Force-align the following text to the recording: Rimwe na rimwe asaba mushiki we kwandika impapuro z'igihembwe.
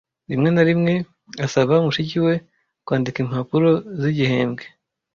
Rimwe 0.29 0.49
na 0.53 0.63
rimwe 0.69 0.93
asaba 1.45 1.73
mushiki 1.85 2.17
we 2.25 2.35
kwandika 2.85 3.17
impapuro 3.23 3.69
z'igihembwe. 3.99 4.65